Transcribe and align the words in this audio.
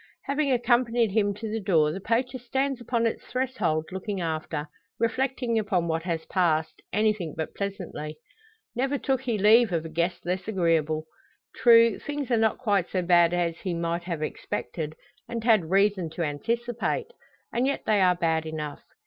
Having 0.23 0.51
accompanied 0.51 1.11
him 1.11 1.31
to 1.35 1.47
the 1.47 1.59
door, 1.59 1.91
the 1.91 1.99
poacher 2.01 2.39
stands 2.39 2.81
upon 2.81 3.05
its 3.05 3.23
threshold 3.25 3.85
looking 3.91 4.19
after, 4.19 4.65
reflecting 4.99 5.59
upon 5.59 5.87
what 5.87 6.01
has 6.01 6.25
passed, 6.25 6.81
anything 6.91 7.35
but 7.37 7.53
pleasantly. 7.53 8.17
Never 8.75 8.97
took 8.97 9.21
he 9.21 9.37
leave 9.37 9.71
of 9.71 9.85
a 9.85 9.89
guest 9.89 10.25
less 10.25 10.47
agreeable. 10.47 11.05
True, 11.55 11.99
things 11.99 12.31
are 12.31 12.37
not 12.37 12.57
quite 12.57 12.89
so 12.89 13.03
bad 13.03 13.31
as 13.31 13.59
he 13.59 13.75
might 13.75 14.05
have 14.05 14.23
expected, 14.23 14.95
and 15.29 15.43
had 15.43 15.69
reason 15.69 16.09
to 16.15 16.23
anticipate. 16.23 17.11
And 17.53 17.67
yet 17.67 17.83
they 17.85 18.01
are 18.01 18.15
bad 18.15 18.47
enough. 18.47 18.81